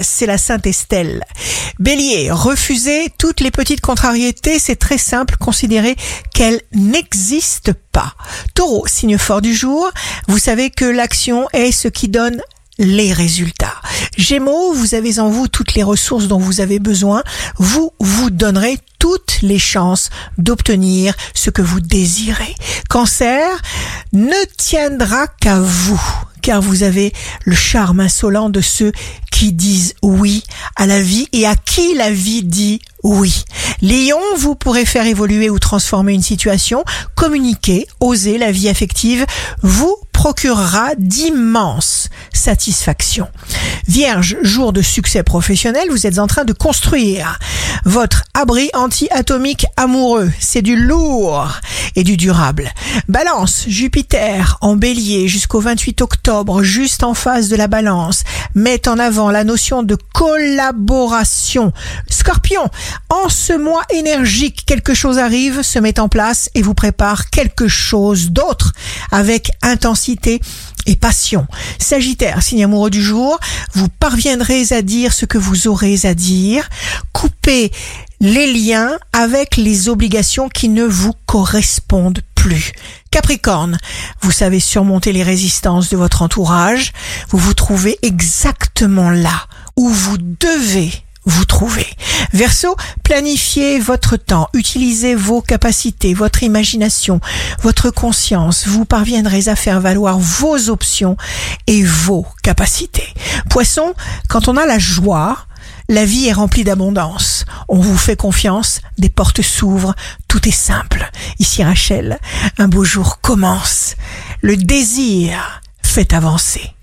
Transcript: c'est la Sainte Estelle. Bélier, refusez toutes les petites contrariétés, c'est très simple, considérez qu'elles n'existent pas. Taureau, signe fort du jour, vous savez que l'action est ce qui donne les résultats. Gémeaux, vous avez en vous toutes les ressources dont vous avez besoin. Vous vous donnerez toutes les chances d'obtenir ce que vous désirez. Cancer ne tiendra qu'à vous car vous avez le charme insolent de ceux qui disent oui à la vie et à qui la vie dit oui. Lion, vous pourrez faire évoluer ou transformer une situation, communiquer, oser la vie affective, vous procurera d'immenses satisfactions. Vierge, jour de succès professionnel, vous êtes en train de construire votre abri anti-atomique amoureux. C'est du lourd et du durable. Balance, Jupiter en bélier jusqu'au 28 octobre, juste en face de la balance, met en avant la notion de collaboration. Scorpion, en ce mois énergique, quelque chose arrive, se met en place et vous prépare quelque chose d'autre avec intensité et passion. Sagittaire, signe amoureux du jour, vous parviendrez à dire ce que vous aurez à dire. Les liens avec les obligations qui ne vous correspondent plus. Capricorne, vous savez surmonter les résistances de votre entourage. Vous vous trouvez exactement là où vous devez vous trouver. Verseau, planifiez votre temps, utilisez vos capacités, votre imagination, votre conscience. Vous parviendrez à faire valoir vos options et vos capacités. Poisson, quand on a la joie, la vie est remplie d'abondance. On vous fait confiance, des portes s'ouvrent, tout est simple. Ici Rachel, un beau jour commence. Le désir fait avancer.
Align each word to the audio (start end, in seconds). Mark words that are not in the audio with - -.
c'est 0.00 0.26
la 0.26 0.38
Sainte 0.38 0.66
Estelle. 0.66 1.24
Bélier, 1.78 2.30
refusez 2.30 3.12
toutes 3.18 3.40
les 3.40 3.50
petites 3.50 3.80
contrariétés, 3.80 4.58
c'est 4.58 4.76
très 4.76 4.98
simple, 4.98 5.36
considérez 5.38 5.96
qu'elles 6.34 6.60
n'existent 6.72 7.72
pas. 7.92 8.14
Taureau, 8.54 8.86
signe 8.86 9.18
fort 9.18 9.40
du 9.40 9.54
jour, 9.54 9.90
vous 10.28 10.38
savez 10.38 10.70
que 10.70 10.84
l'action 10.84 11.48
est 11.52 11.72
ce 11.72 11.88
qui 11.88 12.08
donne 12.08 12.40
les 12.78 13.12
résultats. 13.12 13.76
Gémeaux, 14.16 14.72
vous 14.72 14.94
avez 14.94 15.18
en 15.18 15.28
vous 15.28 15.48
toutes 15.48 15.74
les 15.74 15.82
ressources 15.82 16.26
dont 16.28 16.38
vous 16.38 16.60
avez 16.60 16.78
besoin. 16.78 17.22
Vous 17.58 17.92
vous 18.00 18.30
donnerez 18.30 18.78
toutes 18.98 19.38
les 19.42 19.58
chances 19.58 20.10
d'obtenir 20.38 21.14
ce 21.34 21.50
que 21.50 21.62
vous 21.62 21.80
désirez. 21.80 22.54
Cancer 22.88 23.46
ne 24.12 24.44
tiendra 24.56 25.26
qu'à 25.26 25.60
vous 25.60 26.00
car 26.50 26.60
vous 26.60 26.82
avez 26.82 27.12
le 27.44 27.54
charme 27.54 28.00
insolent 28.00 28.50
de 28.50 28.60
ceux 28.60 28.90
qui 29.30 29.52
disent 29.52 29.94
oui 30.02 30.42
à 30.74 30.84
la 30.84 31.00
vie 31.00 31.28
et 31.32 31.46
à 31.46 31.54
qui 31.54 31.94
la 31.94 32.10
vie 32.10 32.42
dit 32.42 32.80
oui. 33.04 33.44
Lion, 33.82 34.18
vous 34.36 34.56
pourrez 34.56 34.84
faire 34.84 35.06
évoluer 35.06 35.48
ou 35.48 35.60
transformer 35.60 36.12
une 36.12 36.24
situation, 36.24 36.84
communiquer, 37.14 37.86
oser 38.00 38.36
la 38.36 38.50
vie 38.50 38.68
affective, 38.68 39.26
vous 39.62 39.96
procurera 40.10 40.90
d'immenses 40.98 42.08
satisfactions. 42.32 43.28
Vierge, 43.86 44.36
jour 44.42 44.72
de 44.72 44.82
succès 44.82 45.22
professionnel, 45.22 45.88
vous 45.88 46.06
êtes 46.06 46.18
en 46.18 46.26
train 46.26 46.44
de 46.44 46.52
construire 46.52 47.38
votre 47.84 48.24
abri 48.34 48.70
anti-atomique 48.74 49.66
amoureux. 49.76 50.30
C'est 50.38 50.62
du 50.62 50.76
lourd 50.76 51.60
et 51.96 52.04
du 52.04 52.16
durable. 52.16 52.72
Balance, 53.08 53.64
Jupiter 53.66 54.58
en 54.60 54.76
bélier 54.76 55.28
jusqu'au 55.28 55.60
28 55.60 56.02
octobre, 56.02 56.62
juste 56.62 57.02
en 57.02 57.14
face 57.14 57.48
de 57.48 57.56
la 57.56 57.66
balance, 57.66 58.24
met 58.54 58.88
en 58.88 58.98
avant 58.98 59.30
la 59.30 59.44
notion 59.44 59.82
de 59.82 59.96
collaboration. 60.12 61.72
Scorpion, 62.08 62.68
en 63.08 63.28
ce 63.28 63.52
mois 63.52 63.84
énergique, 63.90 64.64
quelque 64.66 64.94
chose 64.94 65.18
arrive, 65.18 65.62
se 65.62 65.78
met 65.78 66.00
en 66.00 66.08
place 66.08 66.50
et 66.54 66.62
vous 66.62 66.74
prépare 66.74 67.30
quelque 67.30 67.68
chose 67.68 68.30
d'autre 68.30 68.72
avec 69.10 69.50
intensité 69.62 70.40
et 70.86 70.96
passion. 70.96 71.46
Sagittaire, 71.78 72.42
signe 72.42 72.64
amoureux 72.64 72.90
du 72.90 73.02
jour, 73.02 73.38
vous 73.74 73.88
parviendrez 73.88 74.64
à 74.70 74.82
dire 74.82 75.12
ce 75.12 75.26
que 75.26 75.38
vous 75.38 75.68
aurez 75.68 75.98
à 76.04 76.14
dire. 76.14 76.68
Les 78.20 78.52
liens 78.52 78.96
avec 79.12 79.56
les 79.56 79.88
obligations 79.88 80.48
qui 80.48 80.68
ne 80.68 80.84
vous 80.84 81.14
correspondent 81.26 82.20
plus. 82.36 82.70
Capricorne, 83.10 83.76
vous 84.20 84.30
savez 84.30 84.60
surmonter 84.60 85.12
les 85.12 85.24
résistances 85.24 85.88
de 85.88 85.96
votre 85.96 86.22
entourage. 86.22 86.92
Vous 87.30 87.38
vous 87.38 87.54
trouvez 87.54 87.98
exactement 88.02 89.10
là 89.10 89.46
où 89.76 89.88
vous 89.88 90.16
devez 90.18 90.92
vous 91.24 91.44
trouver. 91.44 91.86
Verseau, 92.32 92.76
planifiez 93.02 93.80
votre 93.80 94.16
temps, 94.16 94.48
utilisez 94.54 95.16
vos 95.16 95.42
capacités, 95.42 96.14
votre 96.14 96.44
imagination, 96.44 97.20
votre 97.62 97.90
conscience. 97.90 98.68
Vous 98.68 98.84
parviendrez 98.84 99.48
à 99.48 99.56
faire 99.56 99.80
valoir 99.80 100.20
vos 100.20 100.68
options 100.68 101.16
et 101.66 101.82
vos 101.82 102.26
capacités. 102.44 103.08
Poisson, 103.48 103.92
quand 104.28 104.46
on 104.46 104.56
a 104.56 104.66
la 104.66 104.78
joie, 104.78 105.46
la 105.90 106.04
vie 106.04 106.28
est 106.28 106.32
remplie 106.32 106.62
d'abondance. 106.62 107.39
On 107.68 107.78
vous 107.78 107.96
fait 107.96 108.16
confiance, 108.16 108.80
des 108.98 109.08
portes 109.10 109.42
s'ouvrent, 109.42 109.94
tout 110.28 110.48
est 110.48 110.52
simple. 110.52 111.10
Ici 111.38 111.62
Rachel, 111.62 112.18
un 112.58 112.68
beau 112.68 112.84
jour 112.84 113.20
commence. 113.20 113.96
Le 114.40 114.56
désir 114.56 115.60
fait 115.82 116.12
avancer. 116.12 116.74